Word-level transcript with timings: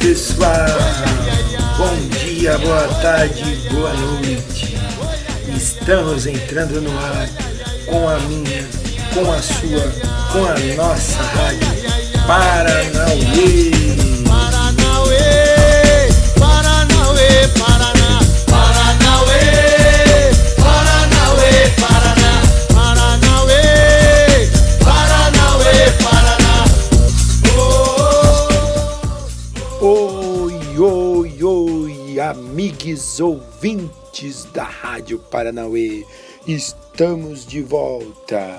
pessoal! 0.00 0.66
Bom 1.76 1.94
dia, 2.24 2.58
boa 2.58 2.88
tarde, 3.00 3.44
boa 3.70 3.92
noite. 3.92 4.76
Estamos 5.54 6.26
entrando 6.26 6.80
no 6.80 6.90
ar 6.98 7.28
com 7.86 8.08
a 8.08 8.18
minha, 8.20 8.66
com 9.14 9.30
a 9.30 9.40
sua, 9.42 9.92
com 10.32 10.44
a 10.44 10.74
nossa 10.76 11.22
rádio 11.22 11.68
Paranauê. 12.26 13.79
Ouvintes 33.20 34.44
da 34.46 34.64
Rádio 34.64 35.18
Paranauê. 35.18 36.04
Estamos 36.46 37.46
de 37.46 37.62
volta 37.62 38.58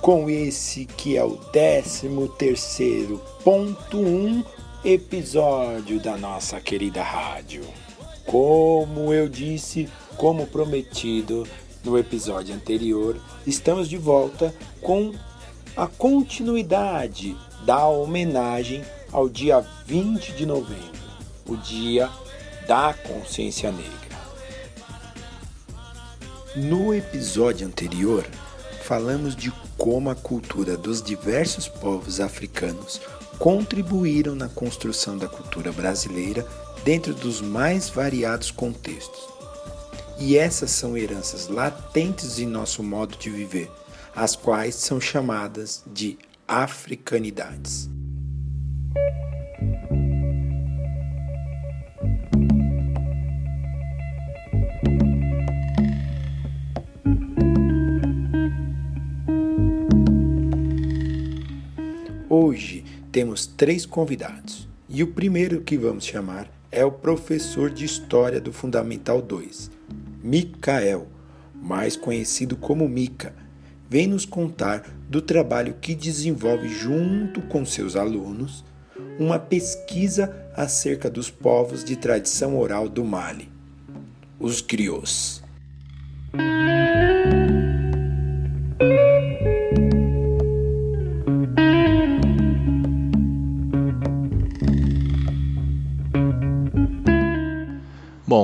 com 0.00 0.30
esse 0.30 0.84
que 0.84 1.16
é 1.16 1.24
o 1.24 1.36
13 1.36 2.08
terceiro 2.38 3.20
ponto 3.42 3.98
um 3.98 4.44
episódio 4.84 5.98
da 6.00 6.16
nossa 6.16 6.60
querida 6.60 7.02
rádio. 7.02 7.62
Como 8.24 9.12
eu 9.12 9.28
disse, 9.28 9.88
como 10.16 10.46
prometido 10.46 11.46
no 11.84 11.98
episódio 11.98 12.54
anterior, 12.54 13.16
estamos 13.46 13.88
de 13.88 13.96
volta 13.96 14.54
com 14.80 15.12
a 15.76 15.86
continuidade 15.86 17.36
da 17.64 17.88
homenagem 17.88 18.84
ao 19.12 19.28
dia 19.28 19.60
20 19.86 20.32
de 20.32 20.44
novembro, 20.44 20.98
o 21.46 21.56
Dia 21.56 22.10
da 22.68 22.92
Consciência 22.92 23.72
Negra. 23.72 24.18
No 26.54 26.92
episódio 26.92 27.66
anterior, 27.66 28.26
falamos 28.82 29.34
de 29.34 29.50
como 29.78 30.10
a 30.10 30.14
cultura 30.14 30.76
dos 30.76 31.02
diversos 31.02 31.66
povos 31.66 32.20
africanos 32.20 33.00
contribuíram 33.38 34.34
na 34.34 34.50
construção 34.50 35.16
da 35.16 35.26
cultura 35.26 35.72
brasileira 35.72 36.46
dentro 36.84 37.14
dos 37.14 37.40
mais 37.40 37.88
variados 37.88 38.50
contextos. 38.50 39.18
E 40.18 40.36
essas 40.36 40.70
são 40.70 40.94
heranças 40.94 41.48
latentes 41.48 42.38
em 42.38 42.46
nosso 42.46 42.82
modo 42.82 43.16
de 43.16 43.30
viver, 43.30 43.70
as 44.14 44.36
quais 44.36 44.74
são 44.74 45.00
chamadas 45.00 45.82
de 45.86 46.18
africanidades. 46.46 47.88
Temos 63.10 63.46
três 63.46 63.86
convidados 63.86 64.68
e 64.88 65.02
o 65.02 65.08
primeiro 65.08 65.60
que 65.60 65.76
vamos 65.76 66.04
chamar 66.04 66.50
é 66.70 66.84
o 66.84 66.92
professor 66.92 67.70
de 67.70 67.84
História 67.84 68.40
do 68.40 68.52
Fundamental 68.52 69.22
2, 69.22 69.70
Micael, 70.22 71.08
mais 71.54 71.96
conhecido 71.96 72.56
como 72.56 72.88
Mica. 72.88 73.34
Vem 73.88 74.06
nos 74.06 74.26
contar 74.26 74.82
do 75.08 75.22
trabalho 75.22 75.76
que 75.80 75.94
desenvolve 75.94 76.68
junto 76.68 77.40
com 77.42 77.64
seus 77.64 77.96
alunos 77.96 78.64
uma 79.18 79.38
pesquisa 79.38 80.34
acerca 80.54 81.08
dos 81.08 81.30
povos 81.30 81.82
de 81.82 81.96
tradição 81.96 82.58
oral 82.58 82.88
do 82.88 83.04
Mali, 83.04 83.50
os 84.38 84.60
griots. 84.60 85.42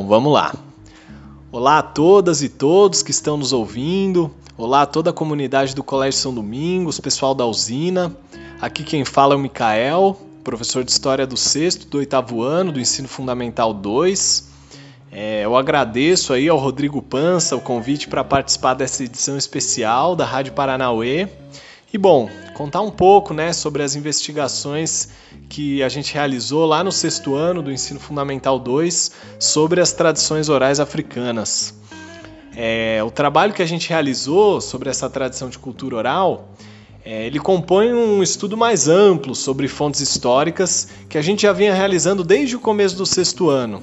Vamos 0.06 0.34
lá. 0.34 0.54
Olá 1.50 1.78
a 1.78 1.82
todas 1.82 2.42
e 2.42 2.48
todos 2.50 3.03
que 3.03 3.10
estão 3.10 3.38
nos 3.38 3.54
ouvindo. 3.54 4.31
Olá 4.56 4.82
a 4.82 4.87
toda 4.87 5.09
a 5.09 5.12
comunidade 5.15 5.75
do 5.75 5.82
Colégio 5.82 6.20
São 6.20 6.34
Domingos, 6.34 7.00
pessoal 7.00 7.34
da 7.34 7.47
usina. 7.47 8.15
Aqui 8.60 8.84
quem 8.84 9.03
fala 9.03 9.32
é 9.32 9.37
o 9.37 9.41
Micael, 9.41 10.20
professor 10.44 10.84
de 10.84 10.91
História 10.91 11.26
do 11.26 11.38
sexto, 11.38 11.87
do 11.87 11.98
oitavo 11.98 12.42
ano, 12.42 12.70
do 12.70 12.78
Ensino 12.78 13.09
Fundamental 13.09 13.72
2. 13.72 14.50
É, 15.10 15.47
eu 15.47 15.56
agradeço 15.56 16.34
aí 16.34 16.50
ao 16.50 16.59
Rodrigo 16.59 17.00
Pança 17.00 17.56
o 17.56 17.60
convite 17.60 18.06
para 18.06 18.22
participar 18.22 18.75
dessa 18.75 19.04
edição 19.04 19.38
especial 19.38 20.15
da 20.15 20.26
Rádio 20.26 20.53
Paranauê. 20.53 21.31
E 21.94 21.99
bom, 21.99 22.28
contar 22.55 22.81
um 22.81 22.91
pouco 22.91 23.32
né, 23.32 23.53
sobre 23.53 23.81
as 23.81 23.94
investigações 23.94 25.10
que 25.49 25.81
a 25.81 25.88
gente 25.88 26.12
realizou 26.12 26.66
lá 26.66 26.82
no 26.82 26.91
sexto 26.91 27.37
ano 27.37 27.62
do 27.62 27.71
Ensino 27.71 28.00
Fundamental 28.00 28.59
2 28.59 29.12
sobre 29.38 29.81
as 29.81 29.93
tradições 29.93 30.49
orais 30.49 30.81
africanas. 30.81 31.72
É, 32.56 33.00
o 33.04 33.12
trabalho 33.12 33.53
que 33.53 33.62
a 33.62 33.66
gente 33.66 33.88
realizou 33.88 34.60
sobre 34.60 34.91
essa 34.91 35.09
tradição 35.09 35.49
de 35.49 35.56
cultura 35.56 35.94
oral, 35.94 36.49
é, 37.04 37.27
ele 37.28 37.38
compõe 37.38 37.94
um 37.94 38.25
estudo 38.25 38.56
mais 38.56 38.88
amplo 38.88 39.33
sobre 39.33 39.69
fontes 39.69 40.00
históricas 40.00 40.88
que 41.09 41.16
a 41.16 41.22
gente 41.22 41.43
já 41.43 41.53
vinha 41.53 41.72
realizando 41.72 42.25
desde 42.25 42.56
o 42.56 42.59
começo 42.59 42.97
do 42.97 43.06
sexto 43.06 43.49
ano. 43.49 43.81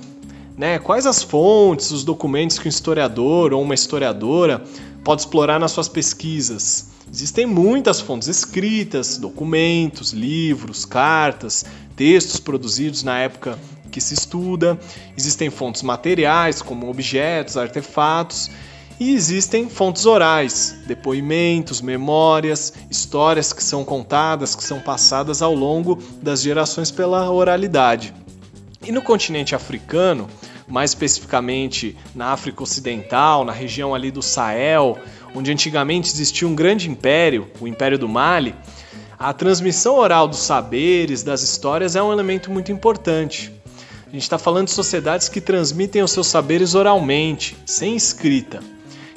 Né? 0.62 0.78
Quais 0.78 1.08
as 1.08 1.24
fontes, 1.24 1.90
os 1.90 2.04
documentos 2.04 2.60
que 2.60 2.68
um 2.68 2.70
historiador 2.70 3.52
ou 3.52 3.64
uma 3.64 3.74
historiadora 3.74 4.64
pode 5.04 5.22
explorar 5.22 5.60
nas 5.60 5.72
suas 5.72 5.90
pesquisas? 5.90 6.92
Existem 7.12 7.48
muitas 7.48 8.00
fontes 8.00 8.28
escritas, 8.28 9.18
documentos, 9.18 10.12
livros, 10.14 10.86
cartas, 10.86 11.66
textos 11.96 12.40
produzidos 12.40 13.02
na 13.02 13.18
época 13.18 13.58
que 13.92 14.00
se 14.00 14.14
estuda. 14.14 14.80
Existem 15.18 15.50
fontes 15.50 15.82
materiais, 15.82 16.62
como 16.62 16.92
objetos, 16.92 17.58
artefatos. 17.58 18.52
E 19.00 19.16
existem 19.16 19.68
fontes 19.68 20.06
orais, 20.06 20.76
depoimentos, 20.86 21.82
memórias, 21.82 22.72
histórias 22.88 23.52
que 23.52 23.64
são 23.64 23.84
contadas, 23.84 24.54
que 24.54 24.64
são 24.64 24.80
passadas 24.80 25.42
ao 25.42 25.56
longo 25.56 25.98
das 26.22 26.40
gerações 26.40 26.92
pela 26.92 27.32
oralidade. 27.32 28.14
E 28.84 28.92
no 28.92 29.02
continente 29.02 29.54
africano, 29.56 30.28
mais 30.72 30.92
especificamente 30.92 31.98
na 32.16 32.28
África 32.28 32.64
Ocidental, 32.64 33.44
na 33.44 33.52
região 33.52 33.94
ali 33.94 34.10
do 34.10 34.22
Sahel, 34.22 34.98
onde 35.36 35.52
antigamente 35.52 36.10
existia 36.10 36.48
um 36.48 36.56
grande 36.56 36.90
império, 36.90 37.48
o 37.60 37.68
Império 37.68 38.00
do 38.00 38.08
Mali, 38.08 38.56
a 39.20 39.34
transmissão 39.34 39.98
oral 39.98 40.28
dos 40.28 40.40
saberes, 40.40 41.22
das 41.22 41.44
histórias 41.44 41.96
é 41.96 42.02
um 42.02 42.12
elemento 42.12 42.50
muito 42.50 42.72
importante. 42.72 43.52
A 44.08 44.12
gente 44.12 44.24
está 44.24 44.38
falando 44.38 44.66
de 44.68 44.72
sociedades 44.72 45.30
que 45.30 45.40
transmitem 45.40 46.02
os 46.02 46.12
seus 46.12 46.28
saberes 46.28 46.74
oralmente, 46.74 47.56
sem 47.66 47.96
escrita. 47.96 48.62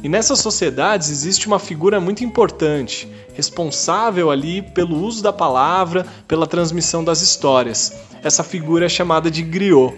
E 0.03 0.09
nessas 0.09 0.41
sociedades 0.41 1.09
existe 1.09 1.47
uma 1.47 1.59
figura 1.59 1.99
muito 1.99 2.23
importante, 2.23 3.09
responsável 3.33 4.31
ali 4.31 4.61
pelo 4.61 5.03
uso 5.03 5.23
da 5.23 5.33
palavra, 5.33 6.07
pela 6.29 6.47
transmissão 6.47 7.03
das 7.03 7.23
histórias. 7.23 7.93
Essa 8.23 8.45
figura 8.45 8.87
é 8.87 8.89
chamada 8.89 9.31
de 9.31 9.43
griot. 9.43 9.95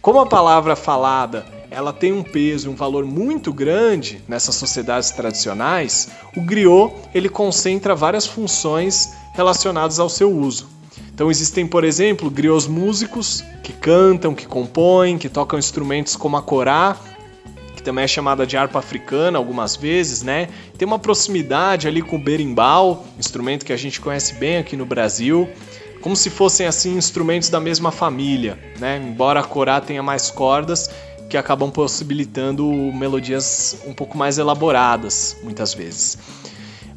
Como 0.00 0.18
a 0.18 0.24
palavra 0.24 0.74
falada 0.74 1.44
ela 1.70 1.92
tem 1.92 2.10
um 2.10 2.22
peso 2.22 2.68
e 2.68 2.72
um 2.72 2.74
valor 2.74 3.04
muito 3.04 3.52
grande 3.52 4.22
nessas 4.26 4.54
sociedades 4.54 5.10
tradicionais, 5.10 6.08
o 6.34 6.40
griot 6.40 6.94
ele 7.14 7.28
concentra 7.28 7.94
várias 7.94 8.26
funções 8.26 9.12
relacionadas 9.34 10.00
ao 10.00 10.08
seu 10.08 10.34
uso. 10.34 10.68
Então 11.14 11.30
existem, 11.30 11.66
por 11.66 11.84
exemplo, 11.84 12.30
griots 12.30 12.66
músicos 12.66 13.44
que 13.62 13.74
cantam, 13.74 14.34
que 14.34 14.46
compõem, 14.46 15.18
que 15.18 15.28
tocam 15.28 15.58
instrumentos 15.58 16.16
como 16.16 16.38
a 16.38 16.42
corá, 16.42 16.96
que 17.76 17.82
também 17.82 18.04
é 18.04 18.08
chamada 18.08 18.46
de 18.46 18.56
harpa 18.56 18.78
africana 18.78 19.36
algumas 19.36 19.76
vezes, 19.76 20.22
né? 20.22 20.48
Tem 20.78 20.88
uma 20.88 20.98
proximidade 20.98 21.86
ali 21.86 22.00
com 22.00 22.16
o 22.16 22.18
berimbau, 22.18 23.04
instrumento 23.18 23.66
que 23.66 23.72
a 23.72 23.76
gente 23.76 24.00
conhece 24.00 24.34
bem 24.34 24.56
aqui 24.56 24.76
no 24.76 24.86
Brasil, 24.86 25.46
como 26.00 26.16
se 26.16 26.30
fossem 26.30 26.66
assim 26.66 26.96
instrumentos 26.96 27.48
da 27.48 27.60
mesma 27.60 27.90
família, 27.90 28.58
né? 28.78 28.96
Embora 28.96 29.40
a 29.40 29.44
corá 29.44 29.80
tenha 29.80 30.02
mais 30.02 30.30
cordas, 30.30 30.90
que 31.28 31.36
acabam 31.36 31.70
possibilitando 31.70 32.66
melodias 32.92 33.76
um 33.86 33.94
pouco 33.94 34.18
mais 34.18 34.38
elaboradas, 34.38 35.36
muitas 35.42 35.72
vezes. 35.72 36.18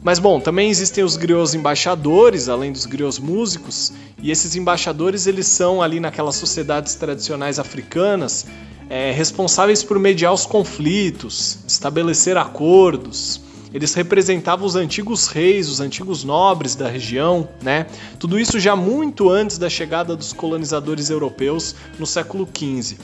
Mas 0.04 0.20
bom, 0.20 0.40
também 0.40 0.70
existem 0.70 1.04
os 1.04 1.16
griots 1.16 1.54
embaixadores, 1.54 2.50
além 2.50 2.72
dos 2.72 2.86
griots 2.86 3.20
músicos, 3.20 3.94
e 4.22 4.32
esses 4.32 4.56
embaixadores 4.56 5.28
eles 5.28 5.48
são 5.48 5.82
ali 5.82 6.00
naquelas 6.00 6.36
sociedades 6.36 6.96
tradicionais 6.96 7.58
africanas 7.58 8.46
é, 8.90 9.12
responsáveis 9.12 9.82
por 9.84 9.98
mediar 9.98 10.34
os 10.34 10.46
conflitos, 10.46 11.60
estabelecer 11.66 12.38
acordos, 12.38 13.40
eles 13.74 13.94
representavam 13.94 14.66
os 14.66 14.75
antigos 14.75 15.28
reis, 15.28 15.68
os 15.68 15.80
antigos 15.80 16.24
nobres 16.24 16.75
da 16.75 16.88
região, 16.88 17.50
né? 17.62 17.88
Tudo 18.20 18.40
isso 18.40 18.60
já 18.60 18.75
muito 18.75 19.30
antes 19.30 19.58
da 19.58 19.70
chegada 19.70 20.16
dos 20.16 20.31
colonizadores 20.31 21.10
europeus 21.10 21.75
no 21.98 22.06
século 22.06 22.48
XV. 22.48 22.98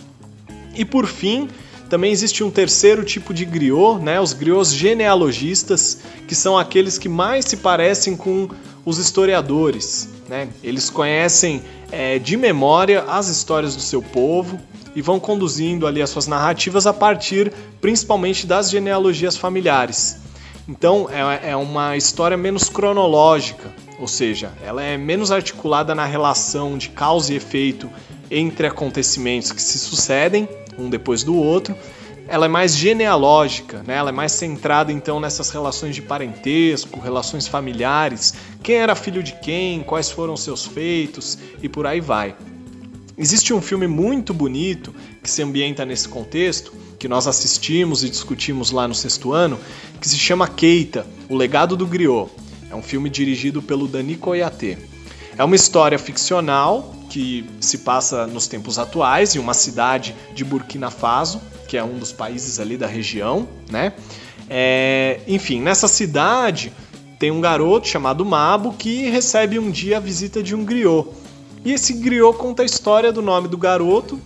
E 0.76 0.86
por 0.86 1.08
fim, 1.08 1.50
também 1.90 2.12
existe 2.12 2.44
um 2.44 2.52
terceiro 2.52 3.04
tipo 3.04 3.34
de 3.34 3.46
griot, 3.46 4.00
né? 4.00 4.22
Os 4.22 4.32
griots 4.32 4.72
genealogistas, 4.72 6.02
que 6.28 6.36
são 6.36 6.56
aqueles 6.56 7.00
que 7.00 7.10
mais 7.10 7.46
se 7.46 7.58
parecem 7.58 8.16
com 8.16 8.48
os 8.86 9.00
historiadores, 9.00 10.08
né? 10.30 10.50
Eles 10.64 10.90
conhecem 10.90 11.64
é, 11.92 12.20
de 12.20 12.38
memória 12.38 13.04
as 13.08 13.28
histórias 13.28 13.76
do 13.76 13.82
seu 13.82 14.04
povo 14.04 14.60
e 14.96 15.02
vão 15.02 15.20
conduzindo 15.20 15.88
ali 15.88 16.02
as 16.02 16.12
suas 16.12 16.28
narrativas 16.28 16.86
a 16.86 16.94
partir 16.94 17.52
principalmente 17.82 18.46
das 18.46 18.70
genealogias 18.70 19.36
familiares. 19.36 20.29
Então 20.70 21.10
é, 21.10 21.50
é 21.50 21.56
uma 21.56 21.98
história 21.98 22.38
menos 22.38 22.70
cronológica, 22.70 23.74
ou 23.98 24.08
seja, 24.08 24.54
ela 24.64 24.84
é 24.84 24.98
menos 24.98 25.32
articulada 25.32 25.96
na 25.96 26.06
relação 26.06 26.78
de 26.78 26.90
causa 26.90 27.34
e 27.34 27.38
efeito 27.38 27.90
entre 28.30 28.68
acontecimentos 28.68 29.52
que 29.52 29.64
se 29.64 29.80
sucedem 29.80 30.48
um 30.78 30.88
depois 30.88 31.24
do 31.24 31.36
outro. 31.36 31.76
Ela 32.28 32.46
é 32.46 32.48
mais 32.48 32.76
genealógica, 32.78 33.82
né? 33.82 33.96
ela 33.96 34.10
é 34.10 34.12
mais 34.12 34.32
centrada 34.32 34.92
então 34.92 35.20
nessas 35.20 35.50
relações 35.50 35.96
de 35.96 36.04
parentesco, 36.04 37.00
relações 37.00 37.48
familiares, 37.48 38.36
quem 38.62 38.76
era 38.76 38.94
filho 38.94 39.24
de 39.24 39.34
quem, 39.34 39.82
quais 39.82 40.12
foram 40.12 40.38
seus 40.38 40.68
feitos 40.68 41.40
e 41.64 41.68
por 41.68 41.88
aí 41.88 42.00
vai. 42.00 42.36
Existe 43.18 43.56
um 43.56 43.62
filme 43.62 43.88
muito 43.88 44.36
bonito 44.36 44.94
que 45.24 45.30
se 45.32 45.42
ambienta 45.42 45.84
nesse 45.84 46.08
contexto, 46.08 46.72
que 47.00 47.08
nós 47.08 47.26
assistimos 47.26 48.04
e 48.04 48.10
discutimos 48.10 48.72
lá 48.72 48.88
no 48.88 48.94
sexto 48.94 49.32
ano, 49.32 49.58
que 50.02 50.08
se 50.08 50.18
chama 50.18 50.48
Keita, 50.48 51.08
O 51.30 51.36
Legado 51.36 51.78
do 51.78 51.88
Griot. 51.88 52.30
É 52.70 52.76
um 52.76 52.84
filme 52.84 53.10
dirigido 53.10 53.62
pelo 53.62 53.88
Dani 53.88 54.16
Koyate. 54.16 54.78
É 55.38 55.44
uma 55.44 55.56
história 55.56 55.98
ficcional 55.98 56.94
que 57.10 57.46
se 57.62 57.80
passa 57.80 58.28
nos 58.28 58.46
tempos 58.48 58.78
atuais, 58.78 59.36
em 59.36 59.40
uma 59.40 59.54
cidade 59.54 60.14
de 60.36 60.44
Burkina 60.44 60.92
Faso, 60.92 61.42
que 61.68 61.78
é 61.78 61.84
um 61.84 61.98
dos 61.98 62.12
países 62.12 62.60
ali 62.60 62.78
da 62.78 62.86
região, 62.86 63.48
né? 63.72 63.94
É, 64.50 65.22
enfim, 65.28 65.62
nessa 65.62 65.88
cidade 65.88 66.74
tem 67.18 67.32
um 67.32 67.40
garoto 67.40 67.88
chamado 67.88 68.26
Mabo 68.26 68.74
que 68.74 69.10
recebe 69.10 69.58
um 69.58 69.72
dia 69.72 69.98
a 69.98 70.00
visita 70.00 70.44
de 70.44 70.54
um 70.54 70.66
griot. 70.66 71.10
E 71.64 71.72
esse 71.72 71.94
griot 71.94 72.38
conta 72.38 72.64
a 72.64 72.66
história 72.66 73.12
do 73.12 73.22
nome 73.22 73.48
do 73.48 73.58
garoto 73.58 74.20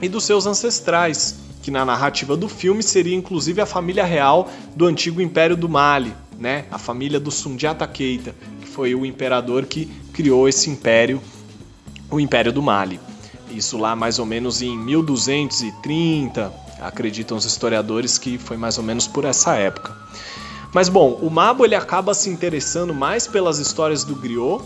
e 0.00 0.08
dos 0.08 0.24
seus 0.24 0.46
ancestrais, 0.46 1.36
que 1.62 1.70
na 1.70 1.84
narrativa 1.84 2.36
do 2.36 2.48
filme 2.48 2.82
seria 2.82 3.14
inclusive 3.14 3.60
a 3.60 3.66
família 3.66 4.04
real 4.04 4.50
do 4.74 4.86
antigo 4.86 5.22
Império 5.22 5.56
do 5.56 5.68
Mali, 5.68 6.12
né? 6.38 6.64
A 6.70 6.78
família 6.78 7.20
do 7.20 7.30
Sundiata 7.30 7.86
Keita, 7.86 8.34
que 8.60 8.66
foi 8.66 8.94
o 8.94 9.06
imperador 9.06 9.64
que 9.64 9.86
criou 10.12 10.48
esse 10.48 10.68
império 10.68 11.22
o 12.10 12.20
Império 12.20 12.52
do 12.52 12.62
Mali. 12.62 13.00
Isso 13.50 13.78
lá 13.78 13.96
mais 13.96 14.18
ou 14.18 14.26
menos 14.26 14.60
em 14.60 14.76
1230, 14.76 16.52
acreditam 16.80 17.36
os 17.36 17.44
historiadores 17.44 18.18
que 18.18 18.36
foi 18.36 18.56
mais 18.56 18.76
ou 18.76 18.84
menos 18.84 19.06
por 19.06 19.24
essa 19.24 19.54
época. 19.54 19.96
Mas 20.74 20.88
bom, 20.88 21.18
o 21.22 21.30
Mabo 21.30 21.64
ele 21.64 21.74
acaba 21.74 22.14
se 22.14 22.28
interessando 22.28 22.94
mais 22.94 23.26
pelas 23.26 23.58
histórias 23.58 24.04
do 24.04 24.14
griot, 24.14 24.62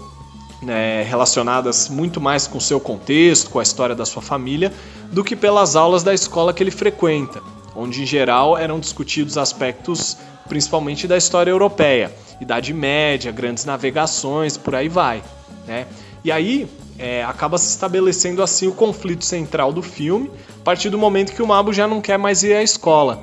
né, 0.63 1.03
relacionadas 1.03 1.89
muito 1.89 2.21
mais 2.21 2.47
com 2.47 2.59
o 2.59 2.61
seu 2.61 2.81
contexto, 2.81 3.51
com 3.51 3.59
a 3.59 3.63
história 3.63 3.95
da 3.95 4.07
sua 4.07 4.23
família, 4.23 4.73
do 5.13 5.23
que 5.23 5.37
pelas 5.37 5.77
aulas 5.77 6.03
da 6.03 6.15
escola 6.15 6.53
que 6.53 6.63
ele 6.63 6.71
frequenta, 6.71 7.43
onde 7.75 8.03
em 8.03 8.07
geral 8.07 8.57
eram 8.57 8.81
discutidos 8.81 9.37
aspectos 9.37 10.17
principalmente 10.49 11.07
da 11.07 11.17
história 11.17 11.51
europeia, 11.51 12.15
Idade 12.41 12.73
Média, 12.73 13.33
grandes 13.33 13.65
navegações, 13.65 14.57
por 14.57 14.75
aí 14.75 14.89
vai. 14.89 15.23
Né? 15.67 15.87
E 16.25 16.31
aí 16.31 16.69
é, 16.99 17.25
acaba 17.25 17.59
se 17.59 17.69
estabelecendo 17.69 18.43
assim 18.43 18.67
o 18.67 18.73
conflito 18.73 19.25
central 19.25 19.73
do 19.73 19.83
filme, 19.83 20.31
a 20.61 20.65
partir 20.65 20.91
do 20.91 20.99
momento 20.99 21.33
que 21.33 21.43
o 21.43 21.47
Mabo 21.47 21.73
já 21.73 21.87
não 21.87 22.01
quer 22.01 22.19
mais 22.19 22.43
ir 22.43 22.55
à 22.55 22.63
escola. 22.63 23.23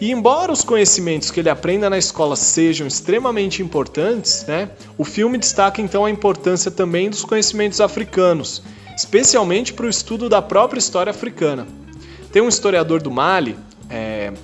E 0.00 0.10
embora 0.10 0.52
os 0.52 0.62
conhecimentos 0.62 1.30
que 1.30 1.40
ele 1.40 1.48
aprenda 1.48 1.88
na 1.88 1.96
escola 1.96 2.36
sejam 2.36 2.86
extremamente 2.86 3.62
importantes, 3.62 4.44
né, 4.46 4.70
o 4.98 5.04
filme 5.04 5.38
destaca 5.38 5.80
então 5.80 6.04
a 6.04 6.10
importância 6.10 6.70
também 6.70 7.08
dos 7.08 7.24
conhecimentos 7.24 7.80
africanos, 7.80 8.62
especialmente 8.94 9.72
para 9.72 9.86
o 9.86 9.88
estudo 9.88 10.28
da 10.28 10.42
própria 10.42 10.78
história 10.78 11.10
africana. 11.10 11.66
Tem 12.30 12.42
um 12.42 12.48
historiador 12.48 13.00
do 13.00 13.10
Mali 13.10 13.56
é, 13.88 14.34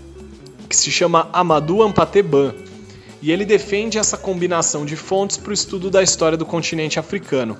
que 0.68 0.74
se 0.74 0.90
chama 0.90 1.28
Amadou 1.34 1.82
Ampateban, 1.82 2.54
e 3.22 3.30
ele 3.30 3.44
defende 3.44 3.98
essa 3.98 4.16
combinação 4.16 4.84
de 4.84 4.96
fontes 4.96 5.36
para 5.36 5.50
o 5.50 5.54
estudo 5.54 5.88
da 5.88 6.02
história 6.02 6.36
do 6.36 6.44
continente 6.44 6.98
africano. 6.98 7.56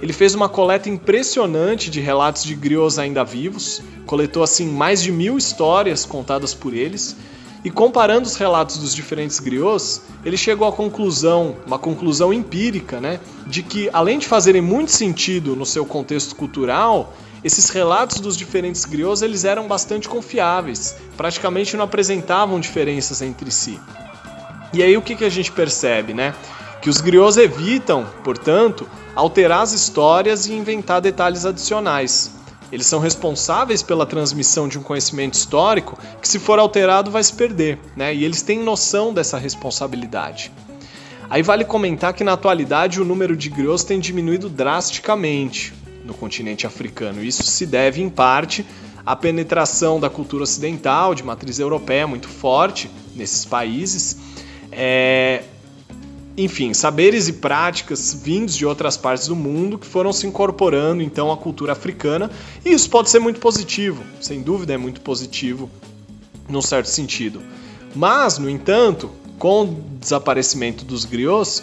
Ele 0.00 0.12
fez 0.12 0.34
uma 0.34 0.48
coleta 0.48 0.88
impressionante 0.88 1.90
de 1.90 2.00
relatos 2.00 2.42
de 2.42 2.54
griots 2.54 2.98
ainda 2.98 3.22
vivos, 3.22 3.82
coletou 4.06 4.42
assim 4.42 4.66
mais 4.66 5.02
de 5.02 5.12
mil 5.12 5.36
histórias 5.36 6.06
contadas 6.06 6.54
por 6.54 6.72
eles, 6.72 7.16
e 7.62 7.70
comparando 7.70 8.26
os 8.26 8.36
relatos 8.36 8.76
dos 8.76 8.94
diferentes 8.94 9.40
griots, 9.40 10.02
ele 10.24 10.36
chegou 10.36 10.68
à 10.68 10.72
conclusão, 10.72 11.56
uma 11.66 11.78
conclusão 11.78 12.32
empírica, 12.32 13.00
né, 13.00 13.20
de 13.46 13.62
que 13.62 13.88
além 13.92 14.18
de 14.18 14.26
fazerem 14.26 14.60
muito 14.60 14.90
sentido 14.90 15.56
no 15.56 15.64
seu 15.64 15.86
contexto 15.86 16.34
cultural, 16.36 17.14
esses 17.42 17.70
relatos 17.70 18.20
dos 18.20 18.36
diferentes 18.36 18.84
griots 18.84 19.22
eles 19.22 19.44
eram 19.44 19.66
bastante 19.66 20.08
confiáveis, 20.08 20.96
praticamente 21.16 21.76
não 21.76 21.84
apresentavam 21.84 22.60
diferenças 22.60 23.22
entre 23.22 23.50
si. 23.50 23.78
E 24.74 24.82
aí 24.82 24.96
o 24.96 25.02
que, 25.02 25.14
que 25.14 25.24
a 25.24 25.30
gente 25.30 25.52
percebe, 25.52 26.12
né? 26.12 26.34
Que 26.82 26.90
os 26.90 27.00
griots 27.00 27.36
evitam, 27.36 28.04
portanto, 28.24 28.88
alterar 29.14 29.62
as 29.62 29.72
histórias 29.72 30.46
e 30.46 30.52
inventar 30.52 31.00
detalhes 31.00 31.46
adicionais. 31.46 32.34
Eles 32.72 32.88
são 32.88 32.98
responsáveis 32.98 33.84
pela 33.84 34.04
transmissão 34.04 34.66
de 34.66 34.76
um 34.76 34.82
conhecimento 34.82 35.34
histórico 35.34 35.96
que, 36.20 36.26
se 36.26 36.40
for 36.40 36.58
alterado, 36.58 37.08
vai 37.08 37.22
se 37.22 37.32
perder, 37.32 37.78
né? 37.96 38.12
E 38.12 38.24
eles 38.24 38.42
têm 38.42 38.58
noção 38.58 39.14
dessa 39.14 39.38
responsabilidade. 39.38 40.50
Aí 41.30 41.40
vale 41.40 41.64
comentar 41.64 42.12
que 42.12 42.24
na 42.24 42.32
atualidade 42.32 43.00
o 43.00 43.04
número 43.04 43.36
de 43.36 43.48
griots 43.48 43.84
tem 43.84 44.00
diminuído 44.00 44.48
drasticamente 44.48 45.72
no 46.04 46.14
continente 46.14 46.66
africano. 46.66 47.22
Isso 47.22 47.44
se 47.44 47.64
deve, 47.64 48.02
em 48.02 48.10
parte, 48.10 48.66
à 49.06 49.14
penetração 49.14 50.00
da 50.00 50.10
cultura 50.10 50.42
ocidental, 50.42 51.14
de 51.14 51.22
matriz 51.22 51.60
europeia 51.60 52.06
muito 52.06 52.28
forte 52.28 52.90
nesses 53.14 53.44
países. 53.44 54.16
É, 54.76 55.44
enfim, 56.36 56.74
saberes 56.74 57.28
e 57.28 57.34
práticas 57.34 58.12
vindos 58.12 58.56
de 58.56 58.66
outras 58.66 58.96
partes 58.96 59.28
do 59.28 59.36
mundo 59.36 59.78
que 59.78 59.86
foram 59.86 60.12
se 60.12 60.26
incorporando 60.26 61.02
então 61.02 61.30
à 61.30 61.36
cultura 61.36 61.72
africana, 61.72 62.30
e 62.64 62.72
isso 62.72 62.90
pode 62.90 63.08
ser 63.08 63.20
muito 63.20 63.38
positivo, 63.38 64.02
sem 64.20 64.42
dúvida 64.42 64.72
é 64.72 64.76
muito 64.76 65.00
positivo 65.00 65.70
num 66.48 66.60
certo 66.60 66.86
sentido. 66.86 67.40
Mas, 67.94 68.38
no 68.38 68.50
entanto, 68.50 69.10
com 69.38 69.62
o 69.62 69.84
desaparecimento 70.00 70.84
dos 70.84 71.04
griots, 71.04 71.62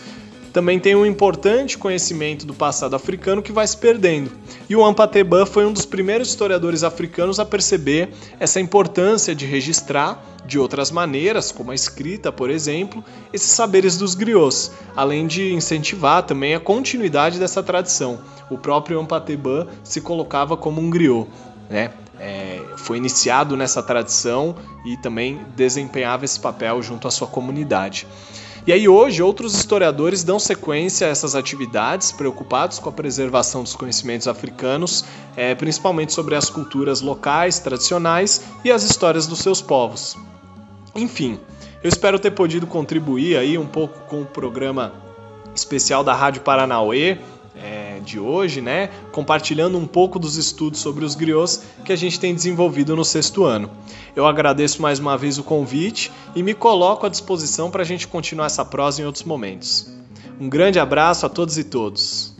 também 0.52 0.80
tem 0.80 0.96
um 0.96 1.06
importante 1.06 1.78
conhecimento 1.78 2.46
do 2.46 2.54
passado 2.54 2.96
africano 2.96 3.42
que 3.42 3.52
vai 3.52 3.66
se 3.66 3.78
perdendo. 3.78 4.32
E 4.70 4.76
o 4.76 4.84
Ampateban 4.84 5.46
foi 5.46 5.66
um 5.66 5.72
dos 5.72 5.86
primeiros 5.86 6.30
historiadores 6.30 6.84
africanos 6.84 7.40
a 7.40 7.46
perceber 7.46 8.10
essa 8.40 8.60
importância 8.60 9.34
de 9.34 9.46
registrar 9.46 10.24
de 10.46 10.60
outras 10.60 10.92
maneiras, 10.92 11.52
como 11.52 11.72
a 11.72 11.76
escrita, 11.76 12.32
por 12.32 12.50
exemplo, 12.50 13.04
esses 13.32 13.52
saberes 13.52 13.98
dos 13.98 14.16
griots, 14.16 14.72
além 14.96 15.28
de 15.28 15.54
incentivar 15.54 16.24
também 16.24 16.56
a 16.56 16.60
continuidade 16.60 17.40
dessa 17.40 17.64
tradição. 17.64 18.20
O 18.50 18.58
próprio 18.58 19.00
Ampateban 19.00 19.68
se 19.84 20.02
colocava 20.02 20.58
como 20.58 20.82
um 20.82 20.90
griot, 20.90 21.30
né? 21.70 21.92
É, 22.20 22.62
foi 22.78 22.98
iniciado 22.98 23.58
nessa 23.58 23.82
tradição 23.82 24.56
e 24.86 24.96
também 24.98 25.40
desempenhava 25.56 26.24
esse 26.24 26.40
papel 26.40 26.80
junto 26.82 27.08
à 27.08 27.12
sua 27.12 27.28
comunidade. 27.28 28.06
E 28.66 28.72
aí 28.72 28.88
hoje 28.88 29.24
outros 29.24 29.56
historiadores 29.56 30.24
dão 30.24 30.38
sequência 30.38 31.08
a 31.08 31.10
essas 31.10 31.36
atividades, 31.36 32.12
preocupados 32.12 32.78
com 32.78 32.90
a 32.90 32.92
preservação 32.92 33.64
dos 33.64 33.76
conhecimentos 33.76 34.28
africanos, 34.28 35.04
é, 35.36 35.56
principalmente 35.56 36.14
sobre 36.14 36.36
as 36.36 36.48
culturas 36.48 37.02
locais, 37.02 37.58
tradicionais 37.58 38.44
e 38.64 38.72
as 38.72 38.84
histórias 38.84 39.26
dos 39.26 39.40
seus 39.40 39.62
povos. 39.64 40.16
Enfim, 40.96 41.40
eu 41.84 41.90
espero 41.90 42.20
ter 42.20 42.32
podido 42.32 42.68
contribuir 42.68 43.36
aí 43.36 43.58
um 43.58 43.66
pouco 43.66 44.02
com 44.02 44.22
o 44.22 44.26
programa 44.26 44.94
especial 45.56 46.04
da 46.04 46.14
Rádio 46.14 46.44
Paranauê 46.44 47.18
de 48.02 48.20
hoje, 48.20 48.62
né? 48.62 48.88
Compartilhando 49.12 49.78
um 49.78 49.88
pouco 49.88 50.20
dos 50.20 50.36
estudos 50.36 50.80
sobre 50.80 51.06
os 51.06 51.16
griots 51.16 51.64
que 51.86 51.94
a 51.94 51.96
gente 51.96 52.20
tem 52.20 52.34
desenvolvido 52.34 52.96
no 52.96 53.06
sexto 53.06 53.44
ano. 53.44 53.70
Eu 54.16 54.26
agradeço 54.26 54.82
mais 54.82 55.00
uma 55.00 55.18
vez 55.18 55.38
o 55.38 55.44
convite 55.44 56.12
e 56.36 56.44
me 56.44 56.54
coloco 56.54 57.06
à 57.06 57.10
disposição 57.10 57.72
para 57.72 57.84
a 57.84 57.86
gente 57.86 58.08
continuar 58.08 58.48
essa 58.48 58.66
prosa 58.66 59.02
em 59.02 59.06
outros 59.06 59.24
momentos. 59.24 59.90
Um 60.40 60.50
grande 60.50 60.80
abraço 60.80 61.26
a 61.26 61.30
todos 61.30 61.58
e 61.58 61.64
todos. 61.64 62.34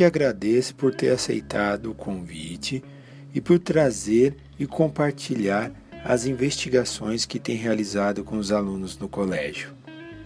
Que 0.00 0.04
agradeço 0.04 0.74
por 0.76 0.94
ter 0.94 1.10
aceitado 1.10 1.90
o 1.90 1.94
convite 1.94 2.82
e 3.34 3.38
por 3.38 3.58
trazer 3.58 4.34
e 4.58 4.66
compartilhar 4.66 5.70
as 6.02 6.24
investigações 6.24 7.26
que 7.26 7.38
tem 7.38 7.54
realizado 7.54 8.24
com 8.24 8.38
os 8.38 8.50
alunos 8.50 8.96
no 8.96 9.10
colégio. 9.10 9.74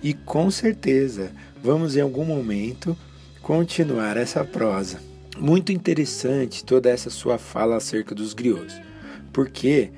E 0.01 0.15
com 0.15 0.49
certeza 0.49 1.33
vamos 1.61 1.97
em 1.97 2.01
algum 2.01 2.25
momento 2.25 2.97
continuar 3.43 4.17
essa 4.17 4.45
prosa. 4.45 5.01
Muito 5.37 5.73
interessante 5.73 6.65
toda 6.65 6.89
essa 6.89 7.11
sua 7.11 7.37
fala 7.37 7.75
acerca 7.75 8.15
dos 8.15 8.33
griots, 8.33 8.81
porque 9.33 9.91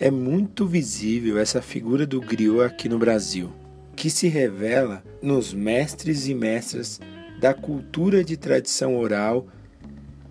é 0.00 0.10
muito 0.10 0.66
visível 0.66 1.38
essa 1.38 1.62
figura 1.62 2.04
do 2.04 2.20
griot 2.20 2.62
aqui 2.62 2.88
no 2.88 2.98
Brasil, 2.98 3.52
que 3.94 4.10
se 4.10 4.26
revela 4.26 5.00
nos 5.22 5.54
mestres 5.54 6.26
e 6.26 6.34
mestras 6.34 7.00
da 7.42 7.52
cultura 7.52 8.22
de 8.22 8.36
tradição 8.36 8.96
oral 8.96 9.48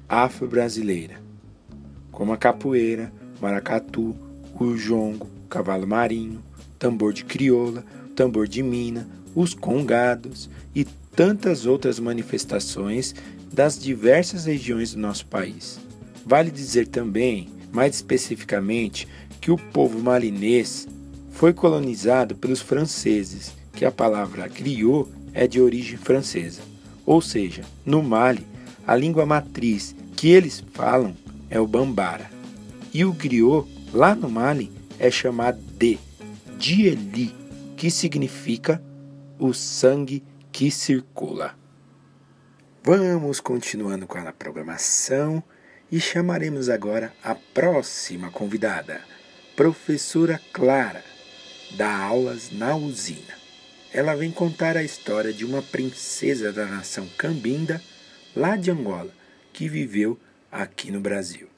afro-brasileira, 0.07 1.21
como 2.09 2.31
a 2.31 2.37
capoeira, 2.37 3.11
maracatu, 3.41 4.15
o 4.57 4.77
jongo, 4.77 5.27
cavalo 5.49 5.85
marinho, 5.85 6.41
tambor 6.79 7.11
de 7.11 7.25
crioula, 7.25 7.83
tambor 8.15 8.47
de 8.47 8.63
mina, 8.63 9.09
os 9.35 9.53
congados 9.53 10.49
e 10.73 10.85
tantas 11.13 11.65
outras 11.65 11.99
manifestações 11.99 13.13
das 13.51 13.77
diversas 13.77 14.45
regiões 14.45 14.93
do 14.93 15.01
nosso 15.01 15.25
país. 15.25 15.81
Vale 16.25 16.49
dizer 16.49 16.87
também, 16.87 17.49
mais 17.73 17.95
especificamente, 17.95 19.05
que 19.41 19.51
o 19.51 19.57
povo 19.57 19.99
malinês 19.99 20.87
foi 21.31 21.51
colonizado 21.51 22.37
pelos 22.37 22.61
franceses, 22.61 23.51
que 23.73 23.83
a 23.83 23.91
palavra 23.91 24.47
griot 24.47 25.09
é 25.33 25.45
de 25.45 25.59
origem 25.59 25.97
francesa. 25.97 26.70
Ou 27.05 27.21
seja, 27.21 27.63
no 27.85 28.01
Mali, 28.03 28.45
a 28.85 28.95
língua 28.95 29.25
matriz 29.25 29.95
que 30.15 30.29
eles 30.29 30.63
falam 30.73 31.15
é 31.49 31.59
o 31.59 31.67
bambara. 31.67 32.29
E 32.93 33.03
o 33.05 33.13
griot, 33.13 33.67
lá 33.93 34.13
no 34.13 34.29
Mali, 34.29 34.71
é 34.99 35.09
chamado 35.09 35.59
de 35.77 35.97
dieli, 36.57 37.35
que 37.75 37.89
significa 37.89 38.81
o 39.39 39.53
sangue 39.53 40.23
que 40.51 40.69
circula. 40.69 41.55
Vamos 42.83 43.39
continuando 43.39 44.05
com 44.05 44.17
a 44.17 44.31
programação 44.31 45.43
e 45.91 45.99
chamaremos 45.99 46.69
agora 46.69 47.13
a 47.23 47.35
próxima 47.35 48.29
convidada, 48.29 49.01
professora 49.55 50.39
Clara, 50.53 51.03
da 51.75 51.95
aulas 51.95 52.51
na 52.51 52.75
usina. 52.75 53.40
Ela 53.93 54.15
vem 54.15 54.31
contar 54.31 54.77
a 54.77 54.83
história 54.83 55.33
de 55.33 55.43
uma 55.43 55.61
princesa 55.61 56.51
da 56.53 56.65
nação 56.65 57.07
Cambinda, 57.17 57.81
lá 58.33 58.55
de 58.55 58.71
Angola, 58.71 59.11
que 59.51 59.67
viveu 59.67 60.17
aqui 60.49 60.89
no 60.89 61.01
Brasil. 61.01 61.49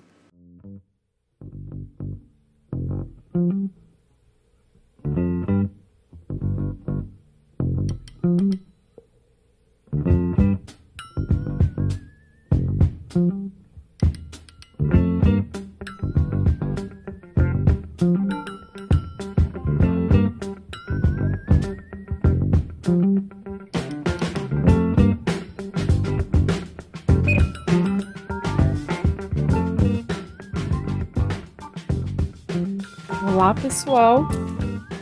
Olá 33.25 33.53
pessoal! 33.53 34.27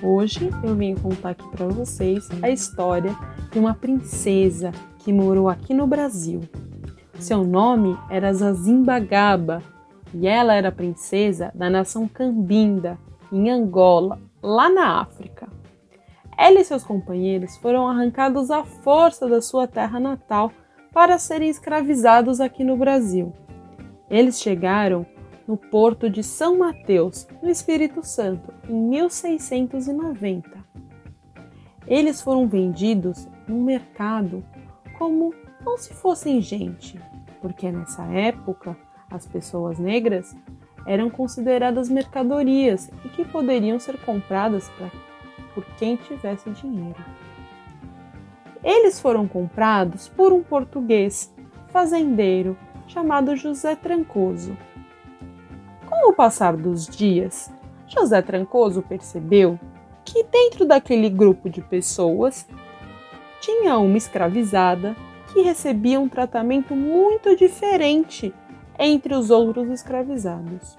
Hoje 0.04 0.52
eu 0.64 0.76
vim 0.76 0.94
contar 0.94 1.32
aqui 1.32 1.48
para 1.50 1.66
vocês 1.66 2.30
a 2.44 2.52
história 2.52 3.16
de 3.52 3.58
uma 3.58 3.74
princesa 3.74 4.72
que 5.00 5.12
morou 5.12 5.50
aqui 5.50 5.74
no 5.74 5.88
Brasil. 5.88 6.42
Seu 7.20 7.44
nome 7.44 7.98
era 8.12 8.32
Zazimbagaba 8.32 9.64
e 10.14 10.28
ela 10.28 10.54
era 10.54 10.72
princesa 10.72 11.52
da 11.56 11.68
nação 11.68 12.08
Cambinda, 12.08 12.96
em 13.32 13.50
Angola, 13.50 14.20
lá 14.42 14.70
na 14.70 15.02
África. 15.02 15.48
Ela 16.38 16.60
e 16.60 16.64
seus 16.64 16.84
companheiros 16.84 17.58
foram 17.58 17.88
arrancados 17.88 18.52
à 18.52 18.64
força 18.64 19.28
da 19.28 19.42
sua 19.42 19.68
terra 19.68 20.00
natal 20.00 20.52
para 20.94 21.18
serem 21.18 21.50
escravizados 21.50 22.40
aqui 22.40 22.64
no 22.64 22.78
Brasil. 22.78 23.34
Eles 24.12 24.40
chegaram 24.40 25.08
no 25.52 25.58
porto 25.58 26.10
de 26.10 26.24
São 26.24 26.60
Mateus, 26.60 27.28
no 27.44 27.50
Espírito 27.50 28.02
Santo, 28.08 28.54
em 28.70 28.74
1690. 28.74 30.50
Eles 31.86 32.22
foram 32.22 32.48
vendidos 32.48 33.28
no 33.46 33.58
mercado 33.62 34.46
como 34.98 35.36
não 35.66 35.78
se 35.78 35.94
fossem 35.94 36.40
gente, 36.40 36.98
porque 37.42 37.70
nessa 37.70 38.06
época 38.06 38.78
as 39.10 39.26
pessoas 39.26 39.78
negras 39.78 40.34
eram 40.88 41.10
consideradas 41.10 41.90
mercadorias 41.90 42.90
e 43.04 43.10
que 43.10 43.26
poderiam 43.26 43.78
ser 43.78 44.00
compradas 44.06 44.70
pra, 44.78 44.90
por 45.54 45.66
quem 45.76 45.98
tivesse 45.98 46.50
dinheiro. 46.52 47.04
Eles 48.64 49.02
foram 49.02 49.28
comprados 49.28 50.08
por 50.08 50.32
um 50.32 50.42
português 50.42 51.36
fazendeiro 51.74 52.58
chamado 52.88 53.36
José 53.36 53.76
Trancoso 53.76 54.56
com 56.02 56.10
o 56.10 56.14
passar 56.16 56.58
dos 56.58 56.88
dias, 56.88 57.52
José 57.88 58.24
Trancoso 58.24 58.82
percebeu 58.82 59.60
que 60.04 60.24
dentro 60.24 60.66
daquele 60.66 61.08
grupo 61.12 61.48
de 61.48 61.62
pessoas 61.62 62.48
tinha 63.40 63.78
uma 63.78 63.98
escravizada 63.98 64.96
que 65.32 65.42
recebia 65.42 66.00
um 66.00 66.10
tratamento 66.10 66.76
muito 66.76 67.36
diferente 67.36 68.34
entre 68.80 69.14
os 69.14 69.30
outros 69.30 69.70
escravizados. 69.70 70.76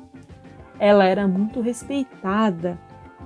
Ela 0.77 1.05
era 1.05 1.29
muito 1.29 1.61
respeitada, 1.61 2.77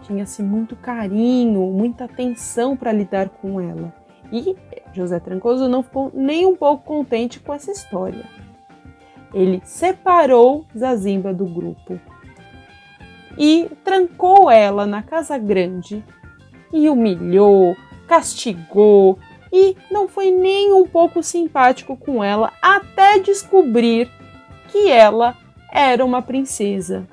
tinha-se 0.02 0.42
muito 0.42 0.76
carinho, 0.76 1.62
muita 1.72 2.04
atenção 2.04 2.76
para 2.76 2.92
lidar 2.92 3.30
com 3.30 3.58
ela. 3.58 3.94
E 4.30 4.54
José 4.92 5.18
Trancoso 5.18 5.66
não 5.66 5.82
ficou 5.82 6.10
nem 6.12 6.44
um 6.44 6.54
pouco 6.54 6.84
contente 6.84 7.40
com 7.40 7.54
essa 7.54 7.70
história 7.70 8.35
ele 9.32 9.60
separou 9.64 10.66
Zazimba 10.76 11.32
do 11.32 11.44
grupo 11.44 12.00
e 13.38 13.68
trancou 13.84 14.50
ela 14.50 14.86
na 14.86 15.02
casa 15.02 15.36
grande 15.36 16.02
e 16.72 16.88
humilhou, 16.88 17.76
castigou 18.06 19.18
e 19.52 19.76
não 19.90 20.08
foi 20.08 20.30
nem 20.30 20.72
um 20.72 20.86
pouco 20.86 21.22
simpático 21.22 21.96
com 21.96 22.22
ela 22.22 22.52
até 22.62 23.18
descobrir 23.18 24.10
que 24.68 24.90
ela 24.90 25.36
era 25.72 26.04
uma 26.04 26.22
princesa. 26.22 27.06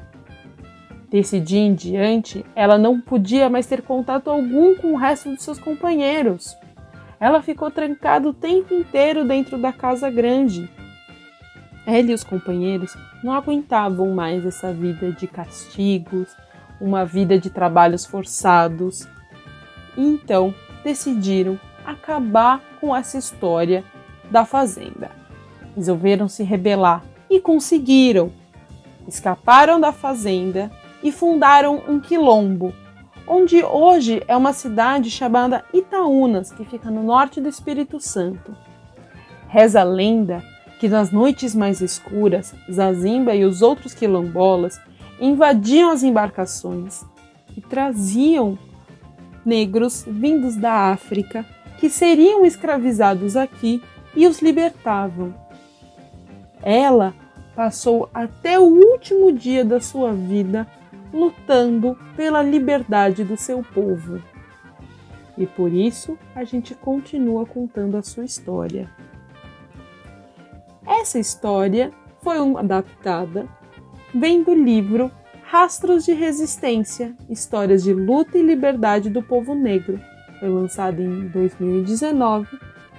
Desse 1.10 1.40
dia 1.40 1.60
em 1.60 1.76
diante, 1.76 2.44
ela 2.56 2.78
não 2.78 3.00
podia 3.00 3.50
mais 3.50 3.68
ter 3.68 3.84
contato 3.84 4.32
algum 4.32 4.74
com 4.76 4.94
o 4.94 4.98
resto 4.98 5.30
dos 5.30 5.44
seus 5.44 5.60
companheiros. 5.60 6.58
Ela 7.20 7.42
ficou 7.42 7.70
trancada 7.70 8.28
o 8.28 8.34
tempo 8.34 8.74
inteiro 8.74 9.24
dentro 9.24 9.58
da 9.58 9.72
casa 9.72 10.10
grande 10.10 10.70
ela 11.86 12.12
e 12.12 12.14
os 12.14 12.24
companheiros 12.24 12.96
não 13.24 13.34
aguentavam 13.34 14.14
mais 14.14 14.46
essa 14.46 14.72
vida 14.72 15.12
de 15.12 15.28
castigos, 15.28 16.30
uma 16.80 17.06
vida 17.06 17.38
de 17.38 17.50
trabalhos 17.50 18.06
forçados. 18.06 19.08
Então 19.98 20.54
decidiram 20.84 21.60
acabar 21.86 22.62
com 22.80 22.96
essa 22.96 23.18
história 23.18 23.84
da 24.32 24.46
fazenda. 24.46 25.12
Resolveram 25.76 26.28
se 26.28 26.44
rebelar 26.44 27.04
e 27.30 27.40
conseguiram. 27.40 28.32
Escaparam 29.08 29.80
da 29.80 29.92
fazenda 29.92 30.72
e 31.04 31.12
fundaram 31.12 31.84
um 31.90 32.00
quilombo, 32.00 32.74
onde 33.28 33.62
hoje 33.62 34.24
é 34.28 34.38
uma 34.38 34.54
cidade 34.54 35.12
chamada 35.12 35.66
Itaúnas, 35.74 36.52
que 36.52 36.64
fica 36.64 36.90
no 36.90 37.04
norte 37.04 37.42
do 37.42 37.50
Espírito 37.50 38.00
Santo. 38.00 38.56
Reza 39.50 39.82
a 39.82 39.84
lenda 39.84 40.42
que 40.84 40.90
nas 40.90 41.14
noites 41.14 41.56
mais 41.56 41.80
escuras, 41.80 42.54
Zazimba 42.70 43.34
e 43.34 43.46
os 43.46 43.62
outros 43.62 43.94
quilombolas 43.94 44.82
invadiam 45.18 45.90
as 45.92 46.04
embarcações 46.04 47.06
e 47.56 47.62
traziam 47.62 48.60
negros 49.46 50.04
vindos 50.06 50.58
da 50.58 50.92
África 50.92 51.46
que 51.78 51.90
seriam 51.90 52.44
escravizados 52.44 53.38
aqui 53.38 53.82
e 54.14 54.28
os 54.28 54.42
libertavam. 54.42 55.34
Ela 56.62 57.14
passou 57.56 58.10
até 58.14 58.60
o 58.60 58.64
último 58.64 59.32
dia 59.32 59.64
da 59.64 59.80
sua 59.80 60.12
vida 60.12 60.68
lutando 61.14 61.98
pela 62.14 62.44
liberdade 62.44 63.24
do 63.24 63.38
seu 63.38 63.64
povo. 63.64 64.22
E 65.38 65.48
por 65.48 65.72
isso 65.72 66.20
a 66.36 66.44
gente 66.44 66.76
continua 66.76 67.46
contando 67.46 67.96
a 67.96 68.04
sua 68.04 68.26
história. 68.26 68.90
Essa 70.86 71.18
história 71.18 71.92
foi 72.22 72.38
adaptada, 72.58 73.48
vem 74.14 74.44
do 74.44 74.54
livro 74.54 75.12
Rastros 75.44 76.04
de 76.04 76.14
Resistência 76.14 77.16
Histórias 77.30 77.84
de 77.84 77.94
Luta 77.94 78.38
e 78.38 78.42
Liberdade 78.42 79.10
do 79.10 79.22
Povo 79.22 79.56
Negro. 79.56 80.00
Foi 80.40 80.50
lançado 80.50 81.02
em 81.02 81.28
2019 81.28 82.48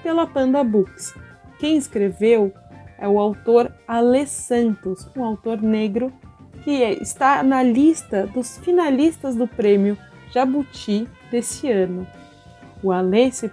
pela 0.03 0.27
Panda 0.27 0.63
Books. 0.65 1.15
Quem 1.59 1.77
escreveu 1.77 2.53
é 2.99 3.09
o 3.09 3.19
autor 3.19 3.73
Ale 3.87 4.27
Santos, 4.27 5.09
um 5.17 5.25
autor 5.25 5.61
negro 5.61 6.13
que 6.63 6.71
está 6.71 7.43
na 7.43 7.63
lista 7.63 8.27
dos 8.27 8.57
finalistas 8.59 9.37
do 9.37 9.47
prêmio 9.47 9.99
Jabuti 10.33 11.07
desse 11.31 11.71
ano. 11.71 12.07
O 12.83 12.93
Ale 12.93 13.31
se 13.31 13.51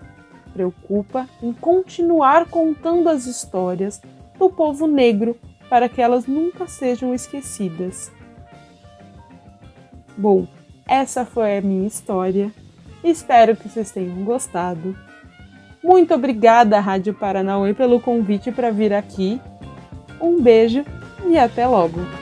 preocupa 0.54 1.28
em 1.42 1.52
continuar 1.52 2.46
contando 2.46 3.10
as 3.10 3.26
histórias 3.26 4.02
do 4.42 4.50
povo 4.50 4.88
negro 4.88 5.38
para 5.70 5.88
que 5.88 6.02
elas 6.02 6.26
nunca 6.26 6.66
sejam 6.66 7.14
esquecidas. 7.14 8.12
Bom, 10.18 10.48
essa 10.88 11.24
foi 11.24 11.60
a 11.60 11.62
minha 11.62 11.86
história. 11.86 12.52
Espero 13.04 13.56
que 13.56 13.70
vocês 13.70 13.92
tenham 13.92 14.24
gostado. 14.24 14.98
Muito 15.84 16.16
obrigada, 16.16 16.80
Rádio 16.80 17.14
Paranauê, 17.14 17.76
pelo 17.76 18.00
convite 18.00 18.52
para 18.52 18.72
vir 18.72 18.94
aqui. 18.94 19.40
Um 20.20 20.42
beijo 20.42 20.84
e 21.28 21.38
até 21.38 21.68
logo! 21.68 22.21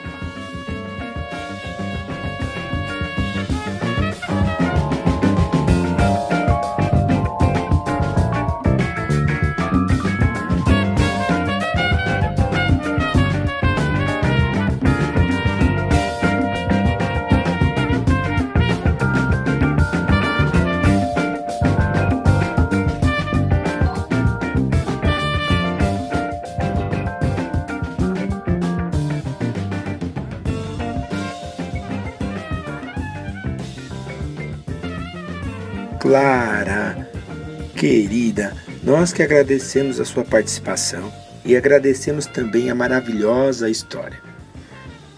Querida, 37.79 38.53
nós 38.83 39.13
que 39.13 39.23
agradecemos 39.23 40.01
a 40.01 40.05
sua 40.05 40.25
participação 40.25 41.13
e 41.45 41.55
agradecemos 41.55 42.25
também 42.25 42.69
a 42.69 42.75
maravilhosa 42.75 43.69
história. 43.69 44.21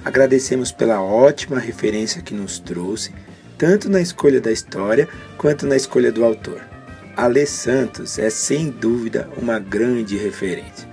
Agradecemos 0.06 0.72
pela 0.72 1.02
ótima 1.02 1.58
referência 1.58 2.22
que 2.22 2.36
nos 2.36 2.60
trouxe, 2.60 3.12
tanto 3.58 3.90
na 3.90 4.00
escolha 4.00 4.40
da 4.40 4.52
história 4.52 5.10
quanto 5.40 5.66
na 5.66 5.76
escolha 5.76 6.12
do 6.12 6.24
autor. 6.24 6.62
Ale 7.18 7.48
Santos 7.48 8.20
é 8.20 8.30
sem 8.30 8.70
dúvida 8.70 9.28
uma 9.42 9.58
grande 9.58 10.16
referência. 10.16 10.88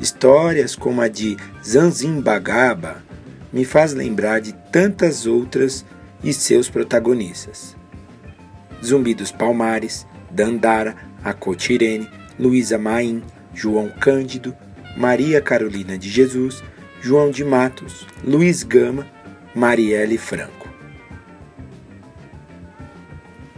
Histórias 0.00 0.74
como 0.74 1.02
a 1.02 1.08
de 1.08 1.36
Zanzimbagaba 1.62 3.02
me 3.52 3.66
faz 3.66 3.92
lembrar 3.92 4.40
de 4.40 4.54
tantas 4.72 5.26
outras 5.26 5.84
e 6.24 6.32
seus 6.32 6.70
protagonistas. 6.70 7.76
Zumbi 8.82 9.12
dos 9.12 9.30
Palmares, 9.30 10.06
Dandara, 10.30 11.09
Acotirene, 11.24 12.08
Luísa 12.38 12.78
Maim, 12.78 13.22
João 13.54 13.88
Cândido, 13.88 14.54
Maria 14.96 15.40
Carolina 15.40 15.96
de 15.96 16.08
Jesus, 16.08 16.62
João 17.00 17.30
de 17.30 17.44
Matos, 17.44 18.06
Luiz 18.24 18.62
Gama, 18.62 19.06
Marielle 19.54 20.18
Franco. 20.18 20.68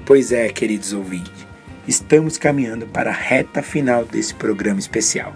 Pois 0.05 0.33
é, 0.33 0.48
queridos 0.48 0.92
ouvintes, 0.92 1.46
estamos 1.87 2.37
caminhando 2.37 2.87
para 2.87 3.11
a 3.11 3.14
reta 3.14 3.62
final 3.62 4.05
desse 4.05 4.35
programa 4.35 4.81
especial. 4.81 5.35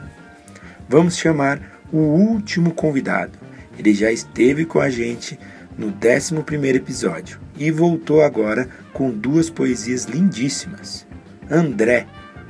Vamos 0.88 1.16
chamar 1.16 1.80
o 1.92 1.98
último 1.98 2.72
convidado. 2.72 3.38
Ele 3.78 3.94
já 3.94 4.10
esteve 4.10 4.64
com 4.64 4.80
a 4.80 4.90
gente 4.90 5.38
no 5.76 5.88
11 5.88 6.76
episódio 6.76 7.40
e 7.56 7.70
voltou 7.70 8.22
agora 8.22 8.68
com 8.92 9.10
duas 9.10 9.50
poesias 9.50 10.04
lindíssimas. 10.04 11.06
André, 11.50 12.06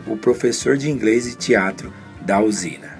o 0.07 0.17
professor 0.17 0.77
de 0.77 0.91
inglês 0.91 1.27
e 1.27 1.37
teatro 1.37 1.93
da 2.21 2.41
usina. 2.41 2.96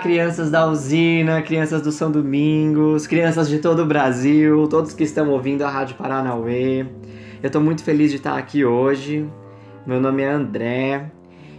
Crianças 0.00 0.50
da 0.50 0.66
usina, 0.66 1.42
crianças 1.42 1.82
do 1.82 1.92
São 1.92 2.10
Domingos, 2.10 3.06
crianças 3.06 3.48
de 3.48 3.58
todo 3.58 3.82
o 3.82 3.86
Brasil, 3.86 4.66
todos 4.66 4.94
que 4.94 5.04
estão 5.04 5.28
ouvindo 5.28 5.62
a 5.62 5.68
Rádio 5.68 5.94
Paranauê. 5.96 6.86
Eu 7.42 7.46
estou 7.46 7.60
muito 7.60 7.84
feliz 7.84 8.10
de 8.10 8.16
estar 8.16 8.36
aqui 8.36 8.64
hoje. 8.64 9.28
Meu 9.86 10.00
nome 10.00 10.22
é 10.22 10.28
André 10.28 11.10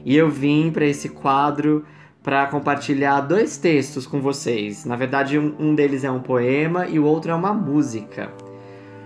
e 0.04 0.18
eu 0.18 0.30
vim 0.30 0.72
para 0.72 0.86
esse 0.86 1.10
quadro 1.10 1.86
para 2.24 2.48
compartilhar 2.48 3.22
dois 3.22 3.58
textos 3.58 4.08
com 4.08 4.20
vocês. 4.20 4.86
Na 4.86 4.96
verdade, 4.96 5.38
um 5.38 5.76
deles 5.76 6.04
é 6.04 6.10
um 6.10 6.20
poema 6.20 6.88
e 6.88 6.98
o 6.98 7.06
outro 7.06 7.32
é 7.32 7.36
uma 7.36 7.54
música. 7.54 8.32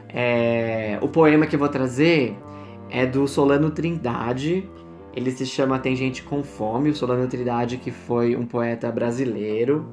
É... 0.07 0.97
O 1.01 1.09
poema 1.09 1.45
que 1.45 1.55
eu 1.55 1.59
vou 1.59 1.69
trazer 1.69 2.37
é 2.89 3.05
do 3.05 3.27
Solano 3.27 3.69
Trindade, 3.69 4.69
ele 5.15 5.31
se 5.31 5.45
chama 5.45 5.79
Tem 5.79 5.95
Gente 5.95 6.21
com 6.23 6.43
Fome, 6.43 6.89
o 6.89 6.95
Solano 6.95 7.27
Trindade, 7.27 7.77
que 7.77 7.89
foi 7.91 8.35
um 8.35 8.45
poeta 8.45 8.91
brasileiro. 8.91 9.85